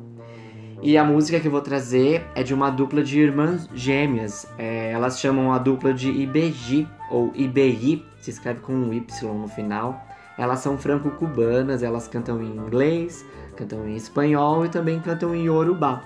E 0.83 0.99
a 0.99 1.05
música 1.05 1.39
que 1.39 1.47
eu 1.47 1.53
vou 1.53 1.61
trazer 1.61 2.25
é 2.35 2.43
de 2.43 2.53
uma 2.53 2.69
dupla 2.69 3.05
de 3.05 3.21
irmãs 3.21 3.69
gêmeas. 3.73 4.49
É, 4.59 4.91
elas 4.91 5.21
chamam 5.21 5.53
a 5.53 5.59
dupla 5.59 5.95
de 5.95 6.11
IBG, 6.11 6.89
ou 7.09 7.31
IBI, 7.37 8.05
se 8.21 8.31
escreve 8.31 8.61
com 8.61 8.73
um 8.73 8.93
Y 8.93 9.33
no 9.33 9.47
final. 9.47 10.05
Elas 10.37 10.59
são 10.59 10.77
franco-cubanas, 10.77 11.85
elas 11.85 12.09
cantam 12.09 12.43
em 12.43 12.57
inglês, 12.57 13.25
cantam 13.57 13.87
em 13.87 13.95
espanhol 13.95 14.67
e 14.67 14.69
também 14.69 14.99
cantam 14.99 15.33
em 15.37 15.45
Yorubá. 15.45 16.03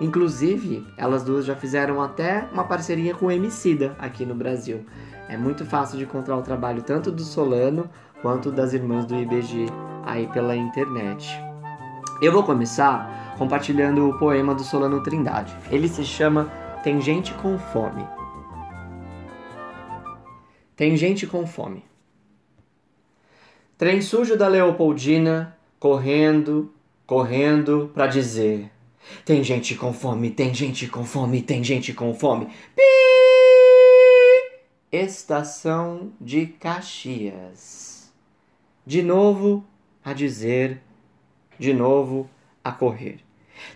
Inclusive, 0.00 0.86
elas 0.96 1.24
duas 1.24 1.44
já 1.44 1.56
fizeram 1.56 2.00
até 2.00 2.46
uma 2.52 2.64
parceria 2.64 3.14
com 3.14 3.26
o 3.26 3.30
Emicida 3.32 3.96
aqui 3.98 4.24
no 4.24 4.34
Brasil. 4.34 4.86
É 5.28 5.36
muito 5.36 5.64
fácil 5.64 5.98
de 5.98 6.04
encontrar 6.04 6.36
o 6.36 6.42
trabalho 6.42 6.82
tanto 6.82 7.10
do 7.10 7.22
Solano 7.22 7.90
quanto 8.22 8.50
das 8.50 8.72
irmãs 8.72 9.06
do 9.06 9.16
IBG 9.16 9.66
aí 10.04 10.26
pela 10.28 10.56
internet. 10.56 11.28
Eu 12.20 12.32
vou 12.32 12.42
começar 12.42 13.34
compartilhando 13.38 14.08
o 14.08 14.18
poema 14.18 14.54
do 14.54 14.62
Solano 14.62 15.02
Trindade. 15.02 15.56
Ele 15.70 15.88
se 15.88 16.04
chama 16.04 16.50
Tem 16.82 17.00
Gente 17.00 17.32
com 17.34 17.58
Fome. 17.58 18.06
Tem 20.76 20.96
gente 20.96 21.26
com 21.26 21.46
fome. 21.46 21.84
Trem 23.76 24.00
sujo 24.00 24.34
da 24.34 24.48
Leopoldina, 24.48 25.54
correndo, 25.78 26.72
correndo 27.06 27.90
pra 27.92 28.06
dizer: 28.06 28.70
Tem 29.22 29.44
gente 29.44 29.74
com 29.74 29.92
fome, 29.92 30.30
tem 30.30 30.54
gente 30.54 30.86
com 30.86 31.04
fome, 31.04 31.42
tem 31.42 31.62
gente 31.62 31.92
com 31.92 32.14
fome. 32.14 32.46
Pi! 32.74 32.82
Estação 34.90 36.12
de 36.18 36.46
Caxias 36.46 37.89
de 38.86 39.02
novo 39.02 39.64
a 40.04 40.12
dizer, 40.12 40.80
de 41.58 41.72
novo 41.72 42.28
a 42.64 42.72
correr. 42.72 43.20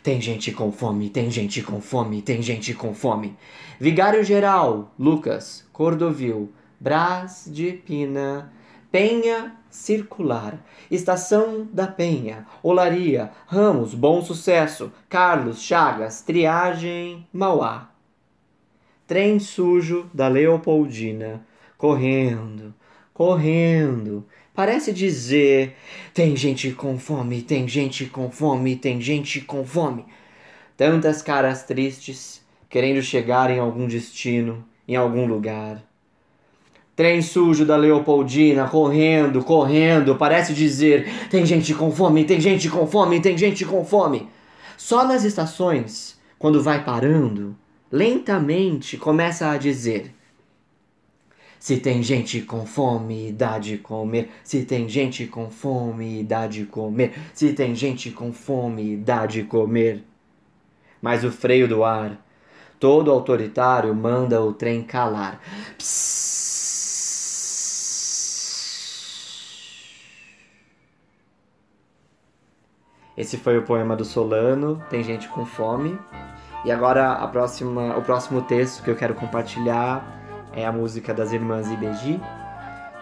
Tem 0.03 0.21
gente 0.21 0.53
com 0.53 0.73
fome, 0.73 1.11
tem 1.11 1.31
gente 1.31 1.63
com 1.63 1.81
fome, 1.81 2.23
tem 2.23 2.41
gente 2.41 2.75
com 2.75 2.95
fome. 2.95 3.37
Vigário 3.79 4.25
Geral, 4.25 4.93
Lucas, 4.99 5.67
Cordovil, 5.73 6.53
Brás 6.81 7.49
de 7.51 7.73
Pina, 7.73 8.53
Penha 8.91 9.55
Circular, 9.71 10.65
Estação 10.91 11.69
da 11.73 11.87
Penha, 11.87 12.47
Olaria, 12.63 13.33
Ramos, 13.47 13.93
Bom 13.93 14.23
Sucesso, 14.23 14.93
Carlos, 15.09 15.63
Chagas, 15.63 16.23
Triagem, 16.23 17.27
Mauá. 17.33 17.91
Trem 19.07 19.39
sujo 19.39 20.09
da 20.15 20.29
Leopoldina, 20.29 21.45
correndo, 21.77 22.73
correndo, 23.15 24.27
parece 24.53 24.93
dizer: 24.93 25.77
tem 26.13 26.37
gente 26.37 26.73
com 26.73 26.99
fome, 26.99 27.41
tem 27.41 27.67
gente 27.67 28.07
com 28.07 28.31
fome, 28.31 28.75
tem 28.75 29.01
gente 29.01 29.41
com 29.41 29.65
fome. 29.65 30.05
Tantas 30.77 31.23
caras 31.23 31.63
tristes, 31.63 32.43
querendo 32.69 33.01
chegar 33.01 33.49
em 33.51 33.61
algum 33.61 33.87
destino, 33.87 34.65
em 34.87 34.97
algum 34.97 35.25
lugar. 35.25 35.81
Trem 36.97 37.23
sujo 37.23 37.65
da 37.65 37.77
Leopoldina, 37.77 38.69
correndo, 38.69 39.43
correndo, 39.45 40.17
parece 40.17 40.53
dizer: 40.53 41.29
tem 41.31 41.47
gente 41.47 41.73
com 41.73 41.91
fome, 41.93 42.25
tem 42.25 42.41
gente 42.41 42.69
com 42.69 42.87
fome, 42.87 43.21
tem 43.21 43.39
gente 43.39 43.65
com 43.65 43.85
fome. 43.85 44.29
Só 44.77 45.07
nas 45.07 45.23
estações, 45.23 46.19
quando 46.37 46.63
vai 46.63 46.85
parando, 46.85 47.57
lentamente 47.91 48.97
começa 48.97 49.51
a 49.51 49.57
dizer: 49.57 50.13
se 51.65 51.79
tem 51.79 52.03
gente 52.03 52.43
com 52.43 52.67
fome, 52.67 53.33
dá 53.33 53.59
de 53.59 53.79
comer. 53.79 54.31
Se 54.45 54.67
tem 54.67 54.87
gente 54.87 55.27
com 55.27 55.51
fome, 55.51 56.23
dá 56.23 56.47
de 56.47 56.67
comer. 56.67 57.15
Se 57.33 57.55
tem 57.55 57.75
gente 57.75 58.11
com 58.11 58.35
fome, 58.35 58.99
dá 58.99 59.25
de 59.25 59.45
comer. 59.45 60.05
Mas 61.01 61.25
o 61.25 61.33
freio 61.33 61.67
do 61.67 61.83
ar, 61.83 62.23
todo 62.79 63.11
autoritário, 63.11 63.95
manda 63.95 64.43
o 64.43 64.53
trem 64.53 64.83
calar. 64.83 65.41
Psss. 65.79 66.35
Esse 73.17 73.39
foi 73.39 73.57
o 73.57 73.63
poema 73.63 73.97
do 73.97 74.05
Solano, 74.05 74.85
Tem 74.91 75.03
Gente 75.03 75.27
com 75.29 75.47
Fome. 75.47 75.99
E 76.63 76.71
agora 76.71 77.13
a 77.13 77.27
próxima, 77.27 77.97
o 77.97 78.03
próximo 78.03 78.43
texto 78.43 78.83
que 78.83 78.91
eu 78.91 78.97
quero 78.97 79.15
compartilhar 79.15 80.24
é 80.57 80.65
a 80.65 80.73
música 80.73 81.13
das 81.13 81.33
irmãs 81.33 81.71
Ibeji. 81.71 82.21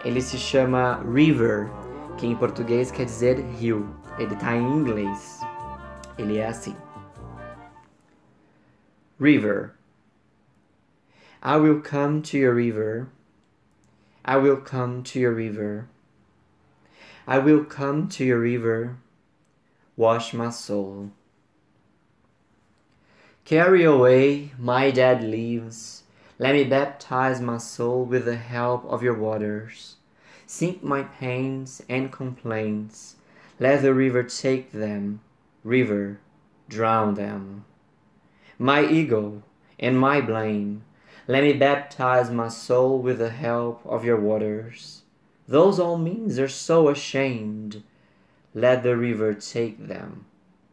Ele 0.03 0.21
se 0.21 0.37
chama 0.37 1.01
River, 1.03 1.69
que 2.17 2.27
em 2.27 2.35
português 2.35 2.91
quer 2.91 3.05
dizer 3.05 3.39
rio. 3.57 3.87
Ele 4.17 4.35
tá 4.35 4.55
em 4.55 4.63
inglês. 4.63 5.39
Ele 6.17 6.37
é 6.37 6.47
assim. 6.47 6.75
River. 9.19 9.71
I 11.41 11.57
will 11.57 11.81
come 11.81 12.21
to 12.21 12.37
your 12.37 12.55
river. 12.55 13.07
I 14.25 14.37
will 14.37 14.57
come 14.57 15.03
to 15.03 15.19
your 15.19 15.35
river. 15.35 15.87
I 17.27 17.39
will 17.39 17.65
come 17.65 18.07
to 18.09 18.23
your 18.23 18.39
river. 18.39 18.97
wash 19.95 20.33
my 20.33 20.49
soul. 20.49 21.11
Carry 23.45 23.83
away 23.83 24.51
my 24.57 24.91
dead 24.91 25.23
leaves, 25.23 26.02
let 26.39 26.53
me 26.53 26.63
baptize 26.63 27.39
my 27.39 27.57
soul 27.57 28.05
with 28.05 28.25
the 28.25 28.35
help 28.35 28.85
of 28.85 29.03
your 29.03 29.13
waters. 29.13 29.97
Sink 30.45 30.83
my 30.83 31.03
pains 31.03 31.81
and 31.87 32.11
complaints, 32.11 33.15
let 33.59 33.81
the 33.81 33.93
river 33.93 34.23
take 34.23 34.71
them, 34.71 35.21
river, 35.63 36.19
drown 36.69 37.13
them. 37.15 37.65
My 38.59 38.85
ego 38.85 39.43
and 39.79 39.99
my 39.99 40.21
blame, 40.21 40.83
let 41.27 41.43
me 41.43 41.53
baptize 41.53 42.29
my 42.29 42.49
soul 42.49 42.99
with 42.99 43.19
the 43.19 43.29
help 43.29 43.85
of 43.85 44.03
your 44.03 44.19
waters. 44.19 45.03
Those 45.47 45.79
all 45.79 45.97
means 45.97 46.39
are 46.39 46.47
so 46.47 46.89
ashamed 46.89 47.83
Let 48.55 48.83
the 48.83 48.95
river 48.95 49.33
take 49.33 49.87
them. 49.87 50.25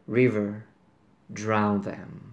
River, 0.06 0.64
drown 1.32 1.80
them. 1.82 2.29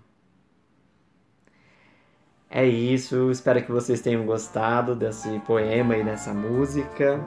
É 2.50 2.66
isso, 2.66 3.30
espero 3.30 3.62
que 3.62 3.72
vocês 3.72 4.00
tenham 4.00 4.26
gostado 4.26 4.96
desse 4.96 5.40
poema 5.40 5.98
e 5.98 6.04
dessa 6.04 6.34
música. 6.34 7.20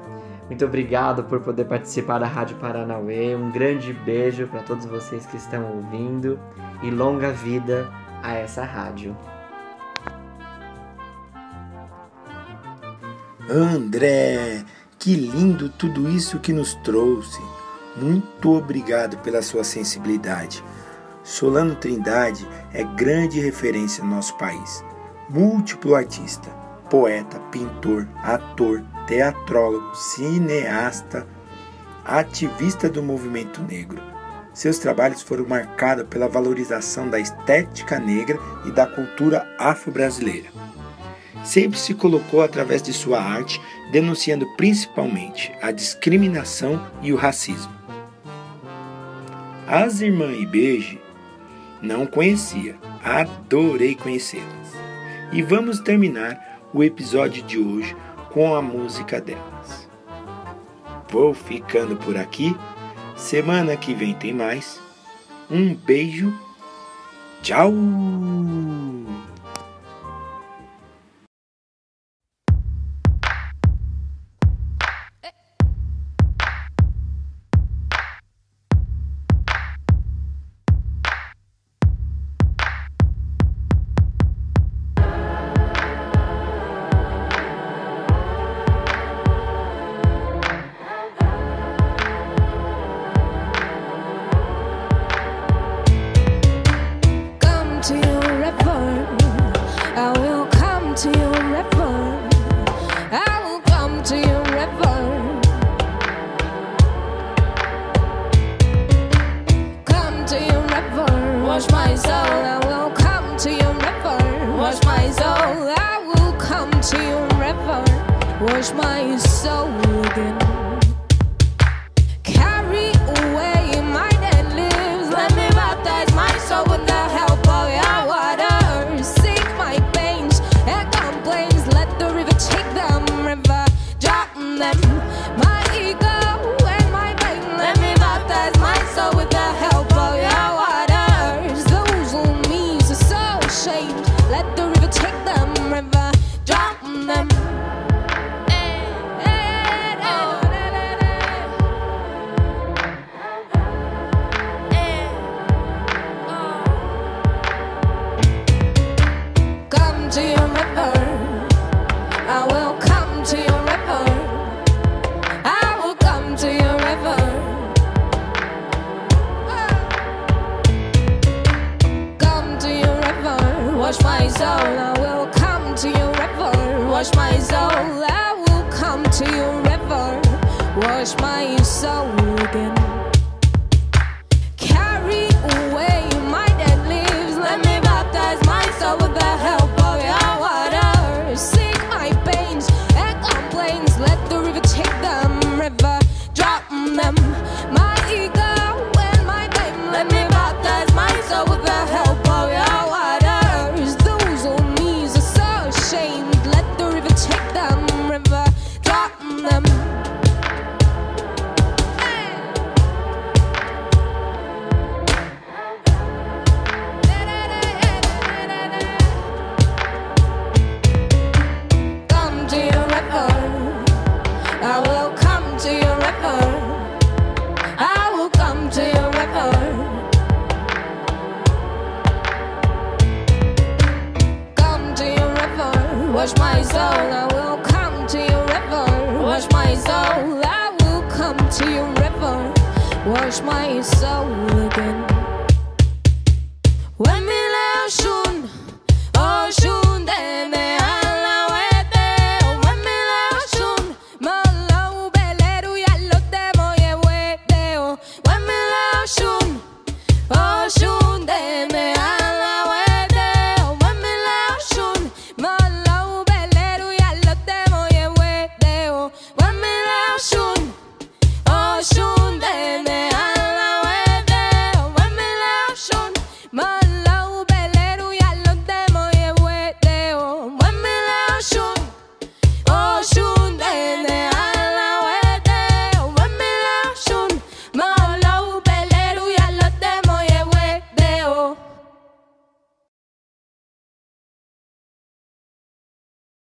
Muito 0.47 0.65
obrigado 0.65 1.25
por 1.25 1.41
poder 1.41 1.67
participar 1.67 2.19
da 2.19 2.27
Rádio 2.27 2.57
Paranauê. 2.57 3.37
Um 3.37 3.51
grande 3.51 3.93
beijo 3.93 4.47
para 4.47 4.63
todos 4.63 4.87
vocês 4.87 5.27
que 5.27 5.37
estão 5.37 5.77
ouvindo 5.77 6.41
e 6.83 6.91
longa 6.91 7.31
vida 7.33 7.89
a 8.23 8.33
essa 8.33 8.65
rádio. 8.65 9.15
André, 13.49 14.65
que 14.99 15.15
lindo 15.15 15.69
tudo 15.69 16.09
isso 16.09 16.39
que 16.39 16.53
nos 16.53 16.75
trouxe. 16.77 17.41
Muito 17.97 18.57
obrigado 18.57 19.19
pela 19.19 19.43
sua 19.43 19.65
sensibilidade. 19.65 20.65
Solano 21.23 21.75
Trindade 21.75 22.47
é 22.73 22.83
grande 22.83 23.39
referência 23.39 24.03
no 24.03 24.11
nosso 24.11 24.37
país. 24.39 24.83
Múltiplo 25.33 25.95
artista, 25.95 26.51
poeta, 26.91 27.39
pintor, 27.53 28.09
ator, 28.17 28.83
teatrólogo, 29.07 29.95
cineasta, 29.95 31.25
ativista 32.05 32.89
do 32.89 33.01
movimento 33.01 33.63
negro. 33.63 34.03
Seus 34.53 34.81
trabalhos 34.81 35.23
foram 35.23 35.47
marcados 35.47 36.05
pela 36.09 36.27
valorização 36.27 37.09
da 37.09 37.21
estética 37.21 38.01
negra 38.01 38.41
e 38.67 38.73
da 38.73 38.89
cultura 38.89 39.47
afro-brasileira. 39.57 40.49
Sempre 41.45 41.79
se 41.79 41.95
colocou 41.95 42.43
através 42.43 42.83
de 42.83 42.93
sua 42.93 43.23
arte 43.23 43.63
denunciando 43.93 44.45
principalmente 44.57 45.53
a 45.63 45.71
discriminação 45.71 46.85
e 47.03 47.13
o 47.13 47.17
racismo. 47.17 47.73
As 49.65 50.01
irmãs 50.01 50.41
Ibeje 50.41 51.01
não 51.81 52.05
conhecia, 52.05 52.77
adorei 53.05 53.95
conhecê-las. 53.95 54.80
E 55.33 55.43
vamos 55.43 55.79
terminar 55.79 56.61
o 56.73 56.83
episódio 56.83 57.43
de 57.43 57.59
hoje 57.59 57.97
com 58.33 58.55
a 58.55 58.61
música 58.61 59.21
delas. 59.21 59.89
Vou 61.09 61.35
ficando 61.35 61.97
por 61.97 62.17
aqui. 62.17 62.57
Semana 63.17 63.77
que 63.77 63.95
vem 63.95 64.15
tem 64.15 64.33
mais. 64.33 64.81
Um 65.51 65.75
beijo. 65.75 66.33
Tchau! 67.43 67.73